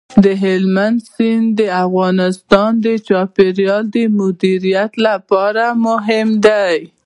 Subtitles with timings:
[0.43, 6.77] هلمند سیند د افغانستان د چاپیریال د مدیریت لپاره مهم دي.